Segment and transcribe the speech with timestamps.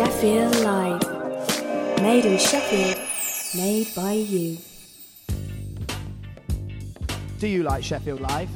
[0.00, 2.00] Sheffield Live.
[2.00, 3.06] Made in Sheffield,
[3.54, 4.56] made by you.
[7.38, 8.48] Do you like Sheffield Live?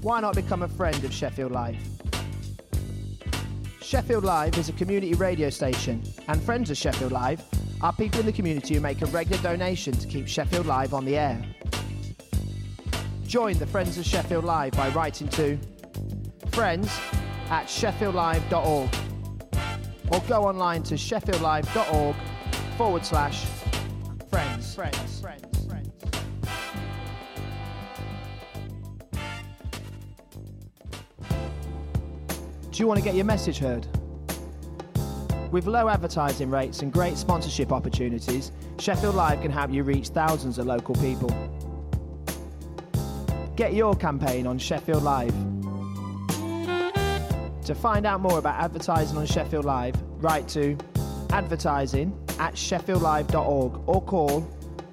[0.00, 1.76] Why not become a friend of Sheffield Live?
[3.82, 7.42] Sheffield Live is a community radio station, and friends of Sheffield Live
[7.82, 11.04] are people in the community who make a regular donation to keep Sheffield Live on
[11.04, 11.44] the air.
[13.26, 15.58] Join the Friends of Sheffield Live by writing to
[16.50, 16.98] friends
[17.50, 18.88] at sheffieldlive.org
[20.14, 22.14] or go online to sheffieldlive.org
[22.76, 23.44] forward slash
[24.30, 24.74] friends.
[24.74, 25.20] Friends.
[25.20, 25.66] Friends.
[25.66, 25.90] Friends.
[32.70, 33.86] Do you want to get your message heard?
[35.50, 40.58] With low advertising rates and great sponsorship opportunities, Sheffield Live can help you reach thousands
[40.58, 41.30] of local people.
[43.54, 45.34] Get your campaign on Sheffield Live.
[47.66, 50.74] To find out more about advertising on Sheffield Live, write to
[51.32, 52.08] advertising
[52.40, 54.40] at sheffieldlive.org or call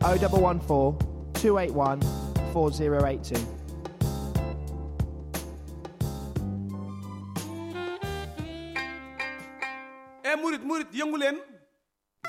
[0.01, 0.97] 0114
[1.33, 2.01] 281
[2.51, 3.35] 4082.
[10.23, 11.37] e eh, murit murit yëngu leen.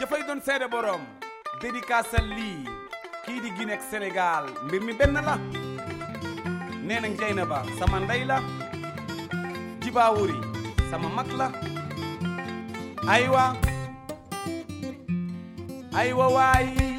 [0.00, 1.02] Jëfay doon seede boroom.
[1.62, 2.64] Dédicacel lii.
[3.26, 4.46] Kii di Guinée ak Sénégal.
[4.66, 5.36] Mbir mi benn la.
[6.86, 8.38] Nee nañ jayna ba sama ndey la.
[9.82, 10.38] Jibaawuri
[10.90, 11.71] sama mag la
[13.08, 13.56] aiwa
[15.94, 16.98] aiwa wai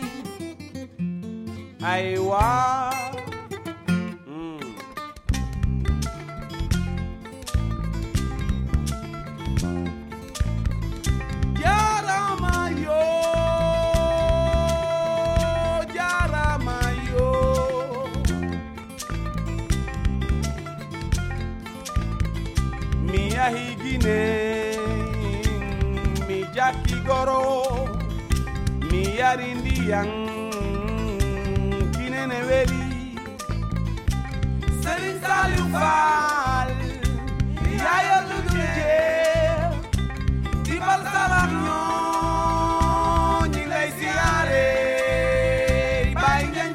[1.83, 2.93] aiwa
[4.27, 4.59] mm.
[11.59, 13.01] Jarama yo,
[15.95, 17.29] jarama yo.
[23.11, 24.52] Mia higine
[27.05, 27.87] goro
[28.91, 30.09] mi yari ndiyan
[31.95, 32.83] kinene weli
[34.81, 36.71] Serigne Saliou Fall
[37.83, 39.01] yayo tuduje
[40.65, 40.75] di
[41.13, 44.67] salam ñoo ñi lay siyaare
[46.21, 46.73] bay ngeen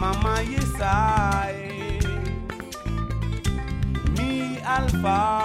[0.00, 1.58] mama yesaay
[4.16, 4.30] mi
[4.76, 5.35] alfa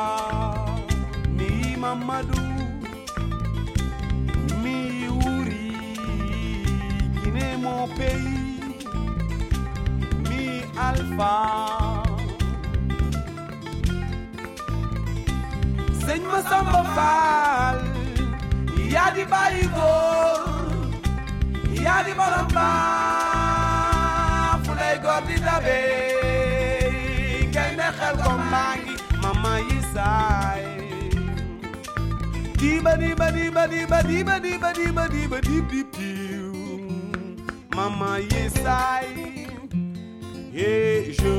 [16.50, 17.78] samba faal
[18.94, 20.42] yaa di bàyyi góor
[22.06, 24.96] di borom baa fu lay
[25.28, 25.80] di dabe.
[27.54, 28.32] Gaynde xel ko
[29.24, 30.66] mama yi saay
[32.60, 35.72] diba diba diba diba diba diba diba diba dib
[37.76, 39.08] mama yi saay
[40.54, 41.36] et je.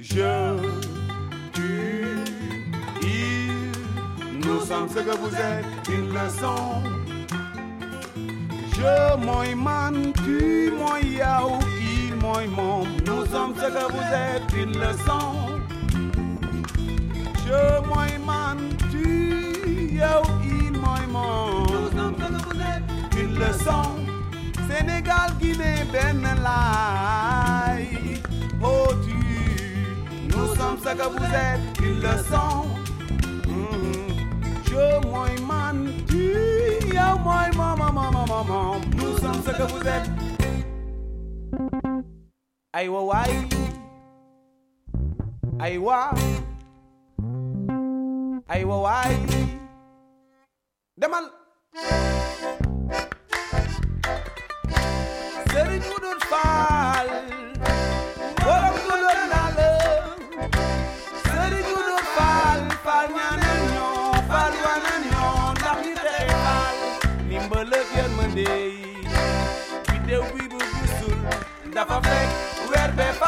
[0.00, 0.69] Je
[4.70, 6.82] nous sommes ce que vous êtes, une leçon.
[8.72, 14.52] Je, moi, man, tu, moi, yao, il, moi, mon, nous sommes ce que vous êtes,
[14.56, 15.58] une leçon.
[17.44, 18.58] Je, moi, man,
[18.92, 21.00] tu, yao, il, moi,
[21.72, 22.84] nous sommes ce que vous êtes,
[23.20, 23.82] une leçon.
[24.68, 27.40] Sénégal, Guinée, Benelai,
[28.62, 29.18] oh, tu,
[30.28, 32.79] nous sommes ce que vous êtes, une leçon.
[38.44, 40.10] Maman, nous sommes ce que vous êtes.
[42.72, 43.48] Aïwa, waï.
[45.58, 46.10] Aïwa.
[48.48, 49.16] Aïwa, waï.
[50.96, 51.24] Demal.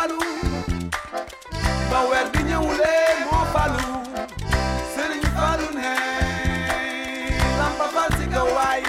[0.02, 0.18] falu.
[1.90, 3.84] Ba weer bi ñëwulee moo falu.
[4.94, 5.90] Sëriñ falu ne.
[7.58, 8.82] Lampa fal si kaw waay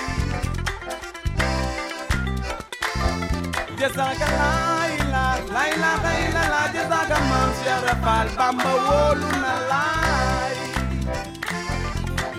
[3.80, 5.26] jësaaka laay la
[5.56, 10.56] laay la laay la la jësaaka maam Cheikh Rafal Bamba wolu na laay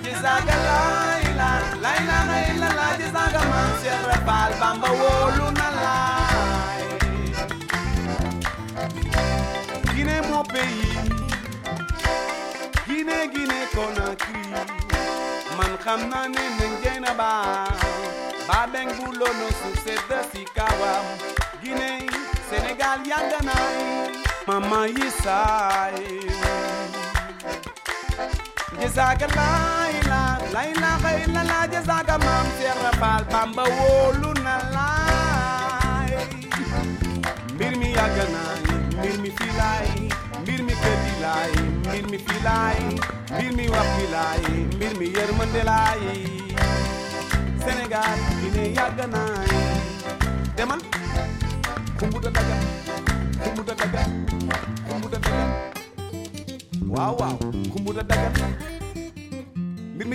[0.04, 1.50] jësaaka laay la
[1.84, 6.23] laay la laay la la jësaaka maam Cheikh Rafal Bamba wolu na laay
[10.52, 10.98] pays,
[12.86, 14.42] Guinée Guinée Conakry
[15.58, 16.44] man xam naa ne
[17.18, 17.32] ba
[18.48, 20.42] ba beng bu lono su sedd si
[21.62, 22.06] Guinée
[22.50, 24.12] Sénégal yàgg naay
[24.46, 25.98] mama yi saay
[28.80, 30.22] jazaaka laay la
[30.54, 31.60] lay la xëy la la
[33.32, 36.12] Bamba wóolu na laay
[37.54, 38.62] mbir mi yàgg naay
[38.98, 39.16] mbir
[40.44, 41.52] mbir mi kër gi laay
[41.88, 42.78] mbir mi fii laay
[43.34, 43.64] mbir mi
[43.96, 44.04] fi
[44.76, 45.06] mbir mi
[47.64, 49.52] Sénégal Guinée yàgg naay.
[51.98, 52.56] Kumbuta daga
[53.42, 54.02] kumbuta daga
[54.88, 55.42] kumbuta daga.
[56.94, 57.36] Waaw waaw
[57.72, 58.46] kumbuta daga.
[59.94, 60.06] Mbir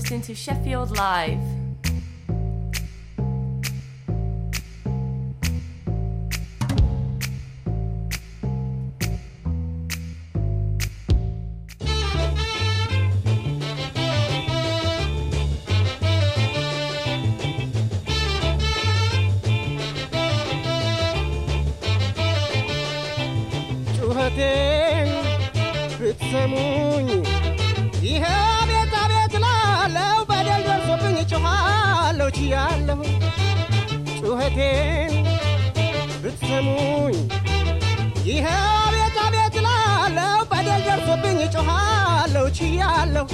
[0.00, 1.59] listening to Sheffield Live.
[34.52, 35.12] ጩኸቴን
[36.22, 37.16] ብትሰሙኝ
[38.28, 43.26] ይኸው አቤት አቤት እላለሁ። በደል ደርሶብኝ እጮኻለሁ ችያለሁ።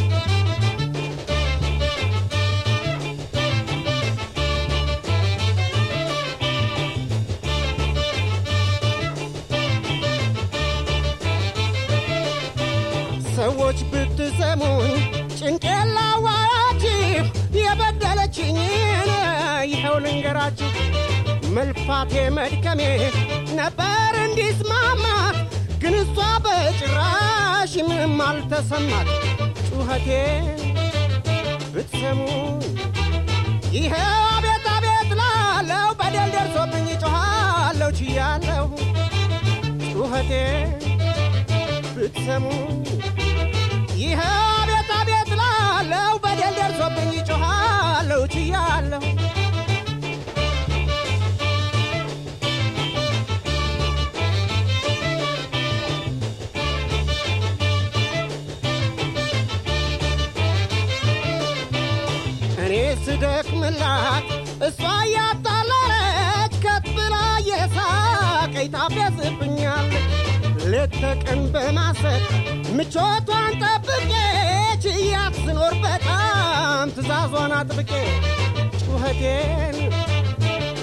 [13.37, 14.95] ሰዎች ብትሰሙኝ
[15.39, 17.01] ጭንቄን ላዋራችሁ
[17.59, 19.11] የበደለችኝን
[19.73, 20.71] ይኸው ልንገራችሁ
[21.89, 22.81] መልፋቴ መድከሜ
[23.59, 25.05] ነበር እንዲስማማ
[25.83, 29.09] ግን እሷ በጭራሽ ምንም አልተሰማት
[29.69, 30.47] ጩኸቴን
[31.75, 32.21] ብትሰሙ
[33.77, 38.67] ይኸው አቤት አቤት ላለው በደል ደርሶብኝ ጮኋለሁ ችያለሁ።
[39.93, 40.73] ጩኸቴን
[41.95, 42.47] ብትሰሙ
[44.03, 49.05] ይኸው አቤት አቤት ላለው በደል ደርሶብኝ ጮኋለሁ ችያለሁ
[63.86, 64.28] ስደክምላት
[64.68, 67.16] እሷ እያጣለለች ከት ብላ
[67.50, 69.90] የሳቀኝ ታፌዝብኛል
[70.72, 72.24] ሌት ተቀን በማሰብ
[72.78, 74.12] ምቾቷን ጠብቄ
[74.86, 77.92] ችያት ስኖር በጣም ትእዛዟን አጥብቄ
[78.80, 79.78] ጩኸቴን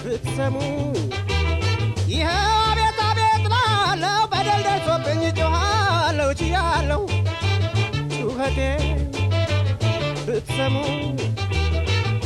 [0.05, 0.57] ብትሰሙ
[2.13, 7.03] ይኸው አቤት አቤት ላለው በደል ደርሶብኝ ጮኋለሁ ችያለሁ
[8.15, 8.87] ጩኸቴን
[10.27, 10.77] ብትሰሙ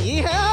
[0.07, 0.49] ይኸው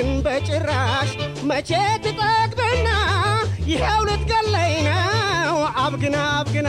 [0.00, 1.10] ግን በጭራሽ
[1.48, 1.70] መቼ
[2.04, 2.88] ትጠግብና
[3.70, 6.68] ይኸው ልትገለኝ ነው አብግና አብግና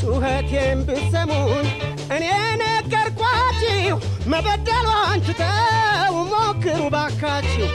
[0.00, 1.66] ጩኸቴን ብትሰሙን
[2.16, 2.26] እኔ
[2.62, 3.96] ነገርኳችሁ
[4.32, 7.68] መበደሏን ትተው ሞክሩ ባካችሁ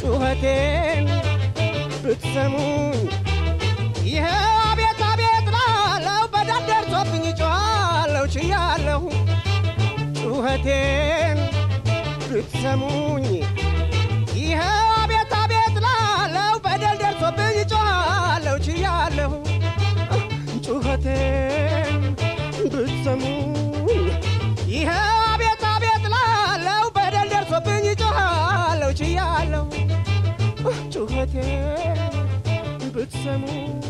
[0.00, 1.06] ጩኸቴን
[2.04, 2.98] ብትሰሙን
[4.08, 9.02] ይኸው አቤት አቤት ላለው በደል ደርሶብኝ ጮኋለሁ ችያለሁ
[10.20, 11.38] ጩኸቴን
[12.30, 13.26] ብትሰሙኝ
[31.33, 31.97] care,
[32.93, 33.82] but some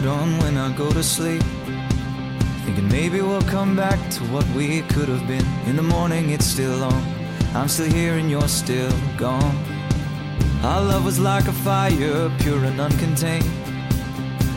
[0.00, 1.42] light on when I go to sleep.
[2.64, 5.46] Thinking maybe we'll come back to what we could have been.
[5.66, 7.02] In the morning, it's still on.
[7.54, 9.56] I'm still here and you're still gone.
[10.62, 13.48] Our love was like a fire, pure and uncontained.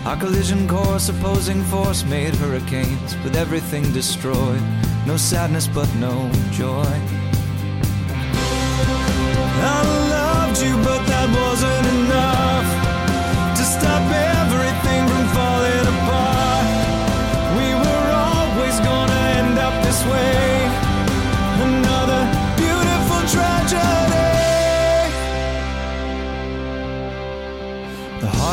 [0.06, 4.62] Our collision course, opposing force made hurricanes, with everything destroyed.
[5.08, 6.94] No sadness, but no joy.
[9.66, 9.80] I
[10.16, 14.43] loved you, but that wasn't enough to stop it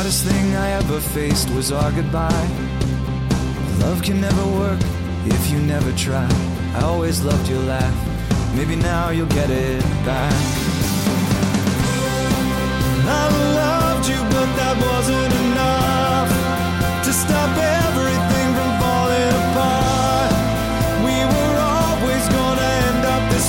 [0.00, 2.48] hardest thing I ever faced was our goodbye.
[3.78, 4.80] Love can never work
[5.26, 6.28] if you never try.
[6.74, 7.96] I always loved your laugh.
[8.56, 10.34] Maybe now you'll get it back.
[13.20, 13.24] I
[13.60, 16.39] loved you, but that wasn't enough
[17.12, 17.60] stop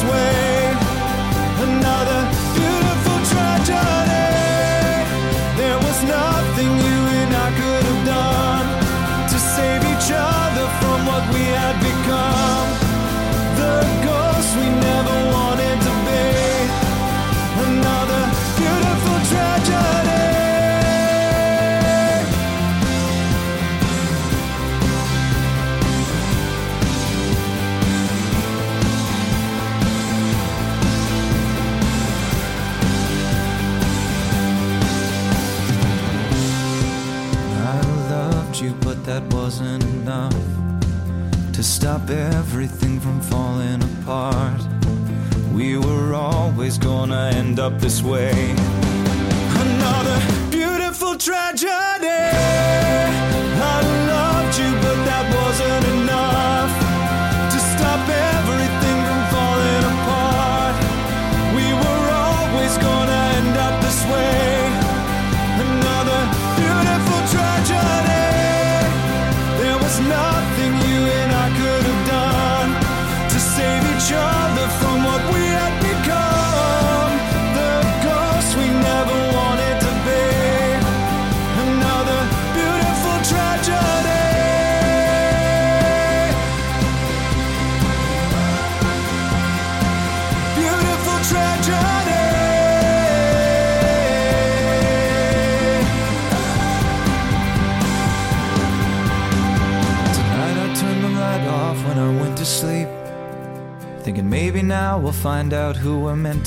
[0.03, 0.50] way.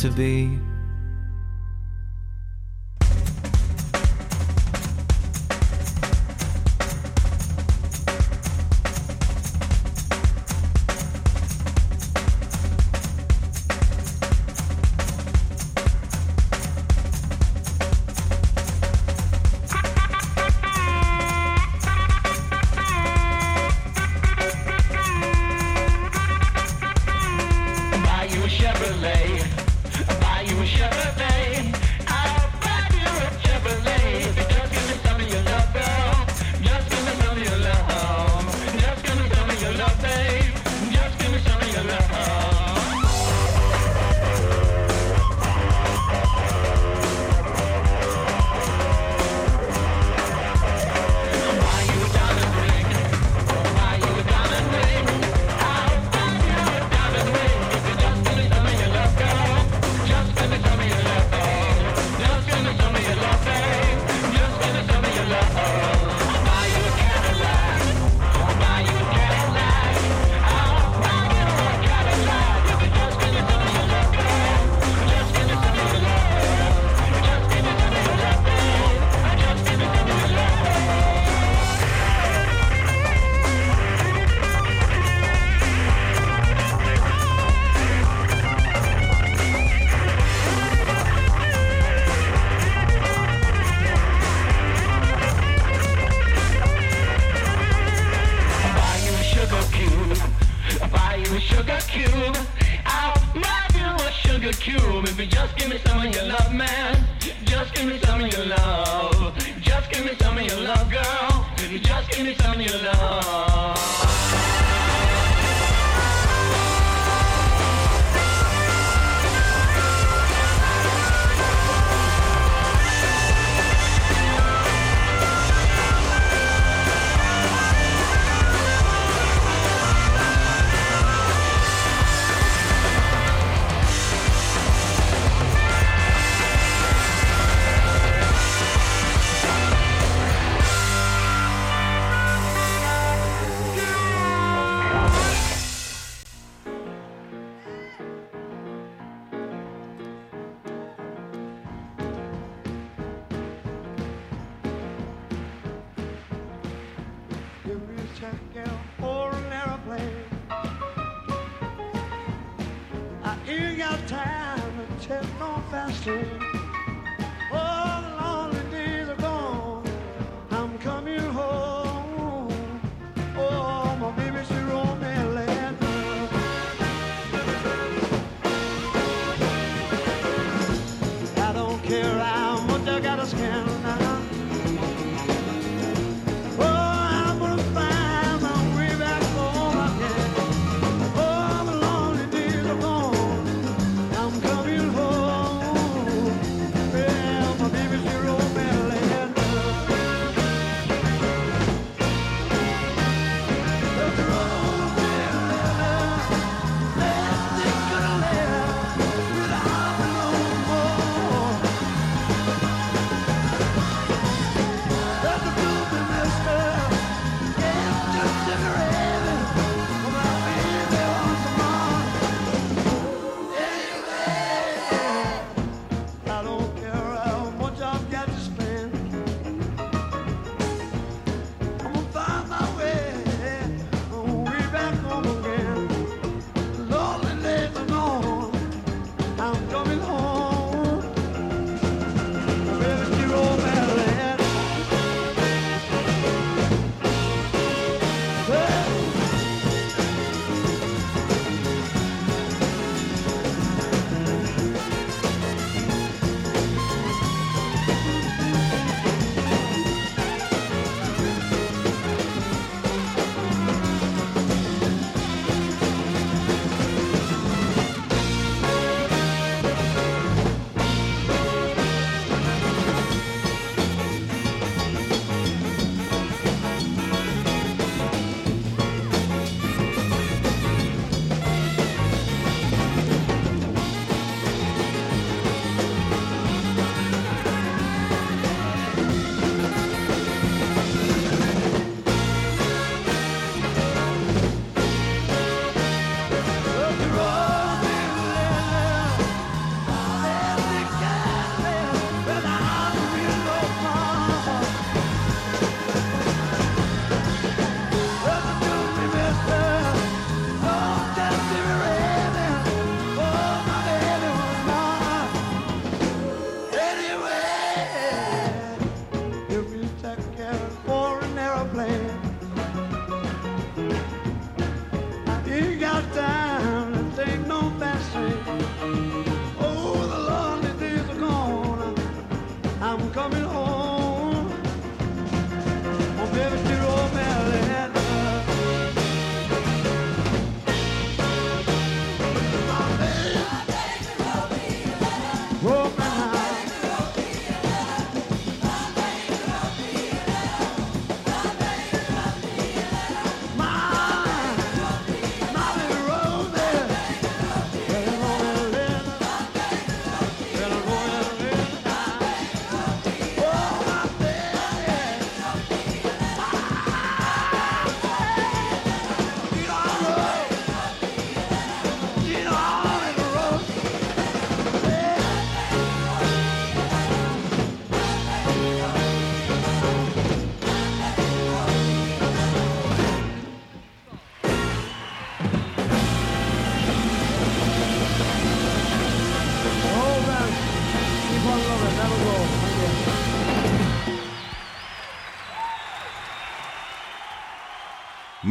[0.04, 0.63] to be.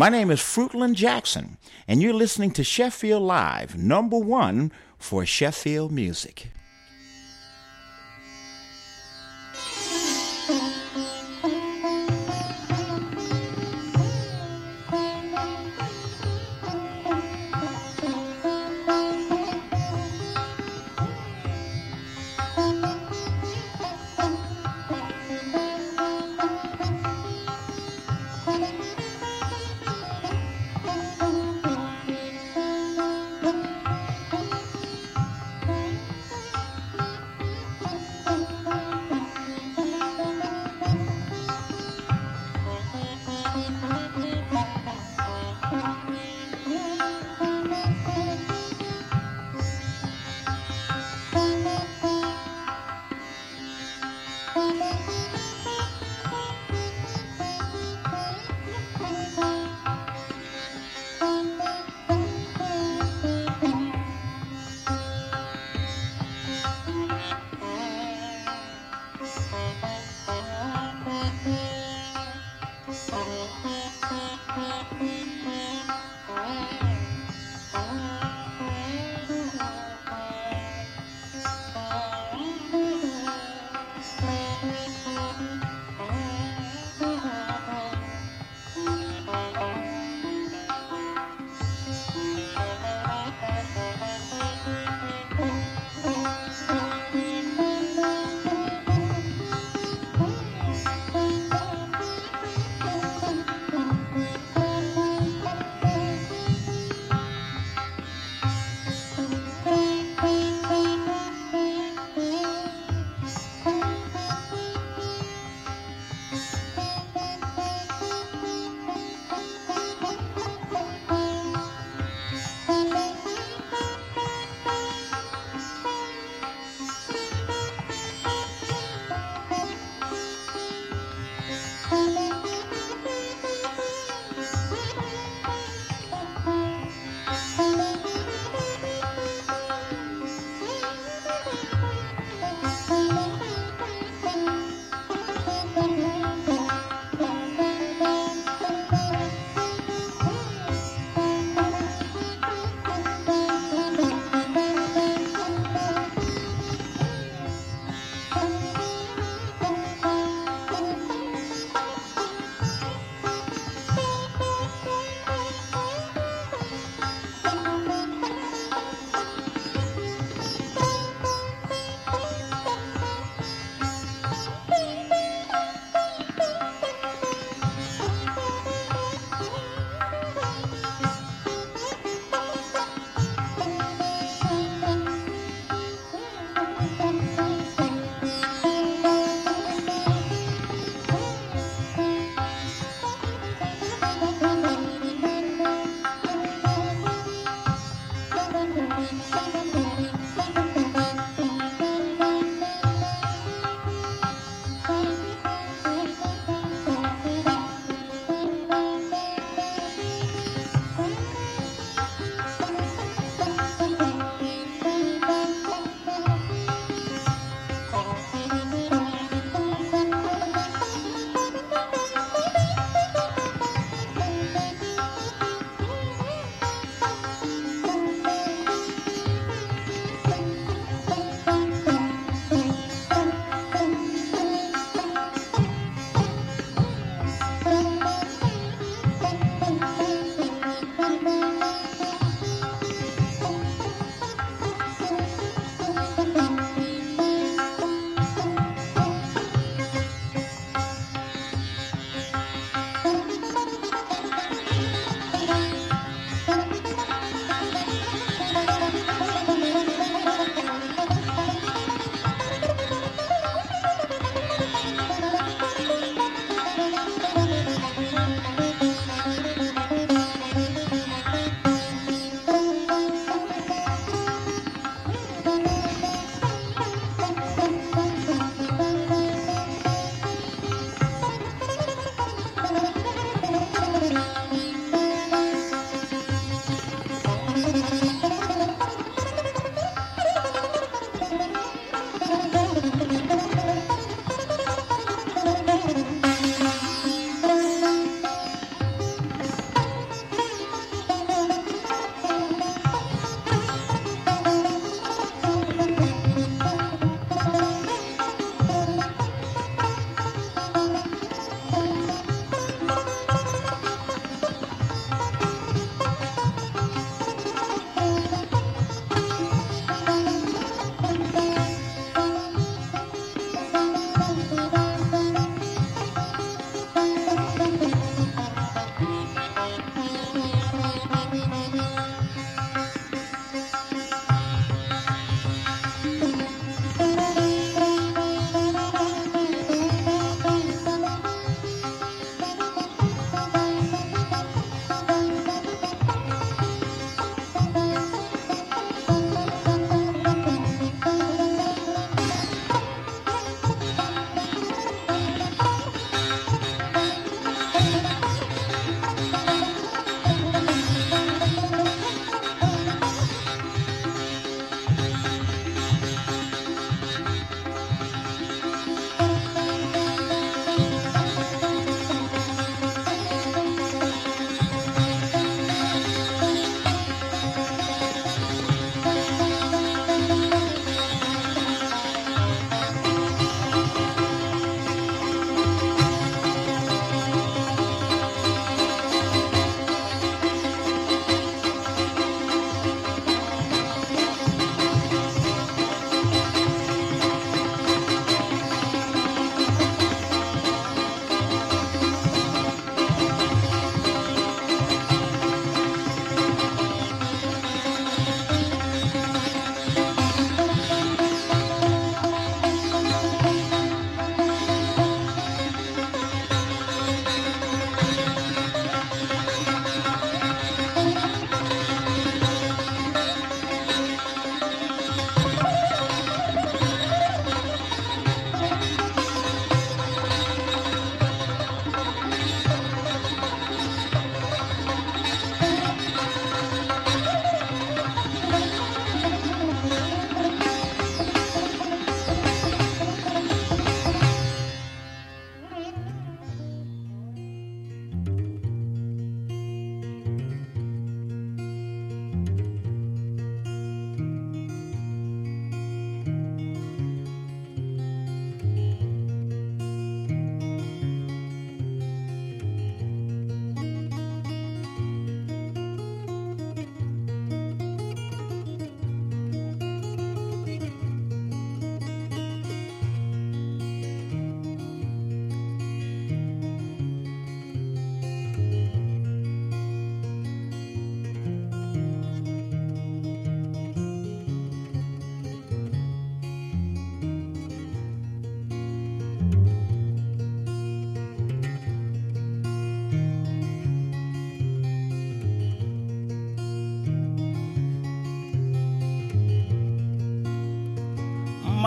[0.04, 5.94] My name is Fruteland Jackson, and you're listening to Sheffield Live, number one for Sheffield
[5.94, 6.50] music.
[74.56, 74.92] Thank
[76.82, 76.83] you.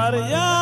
[0.07, 0.56] Mariama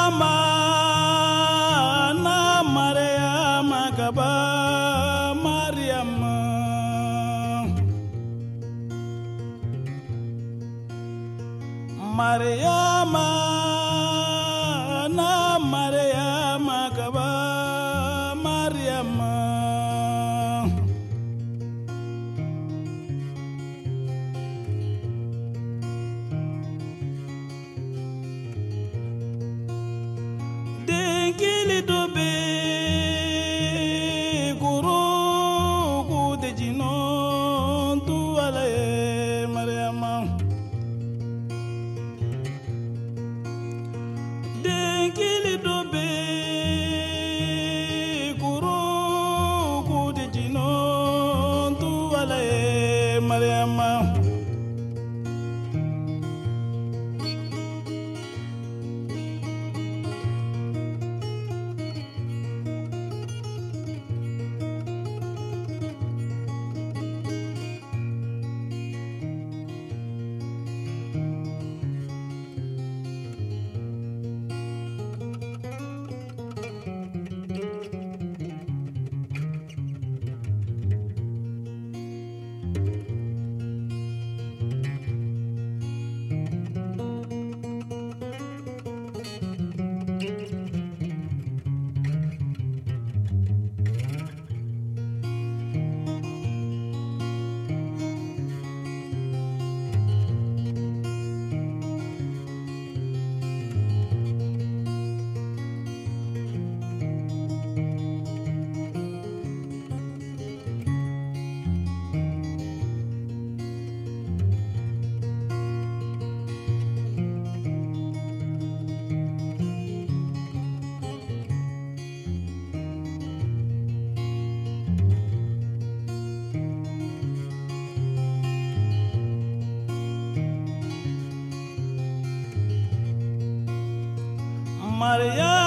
[134.95, 135.63] Maria.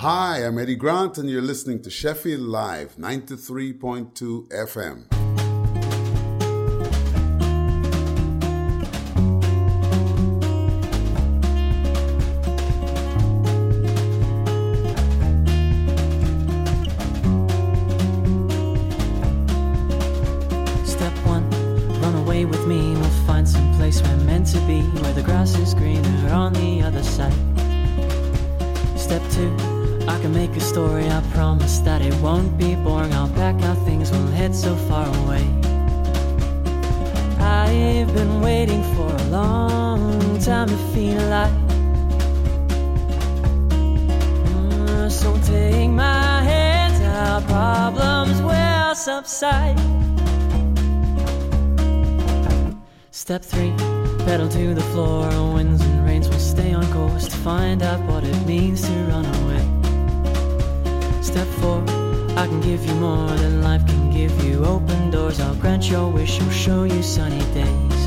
[0.00, 5.09] Hi, I'm Eddie Grant, and you're listening to Sheffield Live 93.2 FM.
[54.30, 55.26] Pedal to the floor.
[55.54, 59.26] Winds and rains will stay on course to find out what it means to run
[59.40, 59.64] away.
[61.20, 61.82] Step four,
[62.40, 64.64] I can give you more than life can give you.
[64.64, 68.00] Open doors, I'll grant your wish, I'll show you sunny days.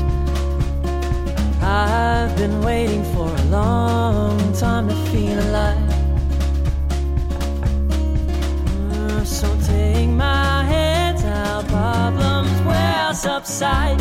[1.60, 5.90] I've been waiting for a long time to feel alive.
[8.92, 14.00] Uh, So take my hand, our problems will subside.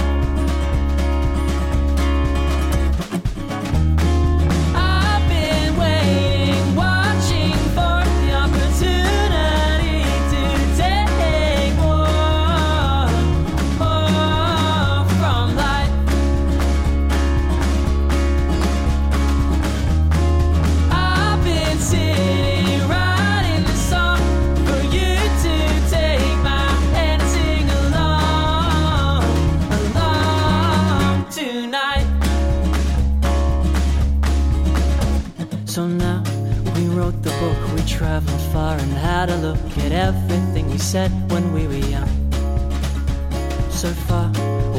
[38.20, 42.12] Traveled far and had a look at everything we said when we were young.
[43.72, 44.32] So far,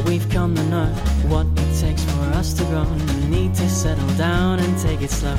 [0.07, 0.85] we've come to know
[1.27, 2.85] what it takes for us to grow.
[3.07, 5.37] We need to settle down and take it slow.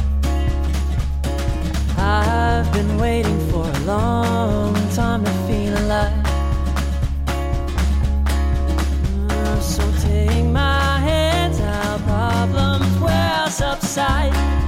[1.96, 6.26] I've been waiting for a long time to feel alive.
[9.62, 14.65] So take my hand, our problems will subside.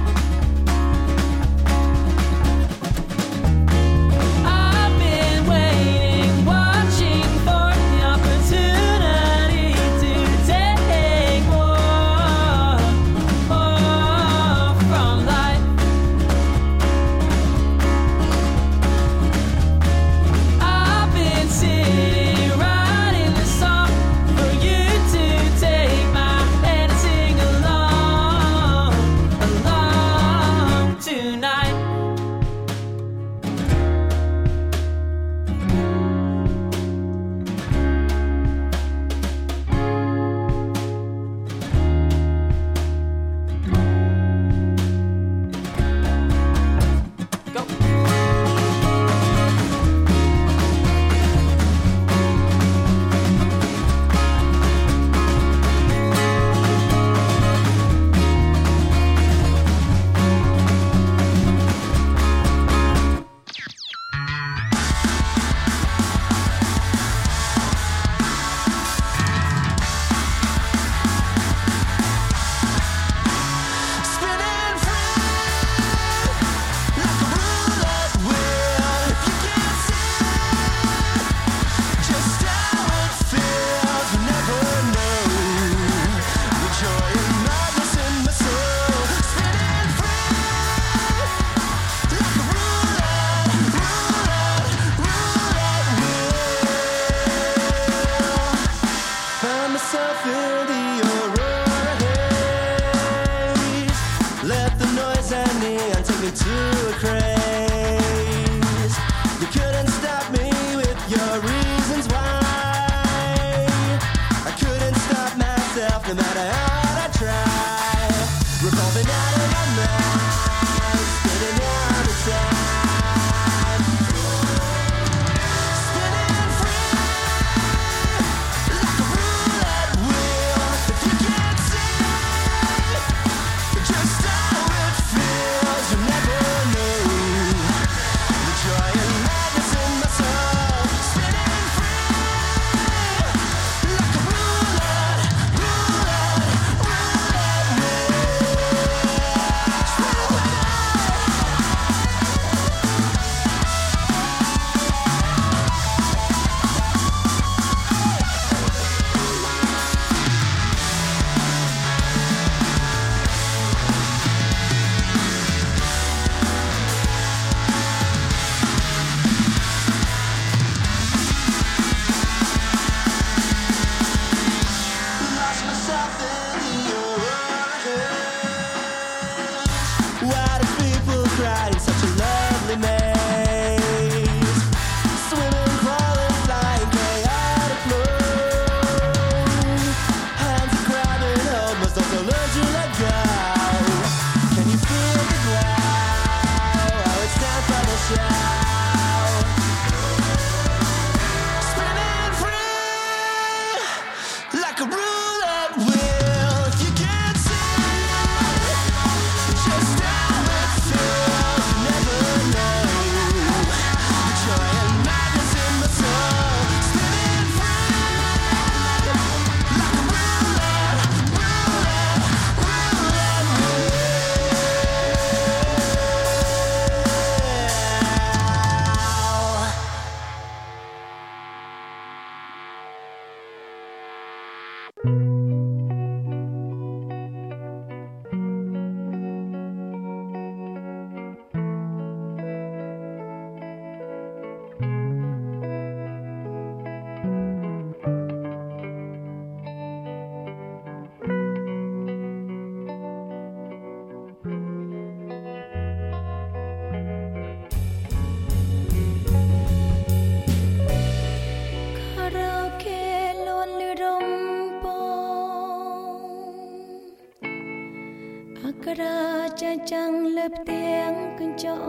[270.39, 271.83] លើផ្ទាំងកញ្ចក់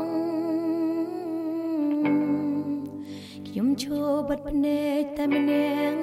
[3.46, 5.96] ខ្ញុំឈរបិទភ្នែកតែម្នាក់ឯង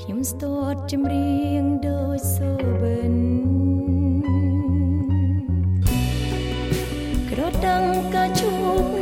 [0.00, 1.30] ខ្ញុំស្ទាត់ចម្រៀ
[1.62, 2.50] ងដូចសូ
[2.80, 3.14] បិន
[7.30, 8.98] ក្រដឹងក៏ជួបន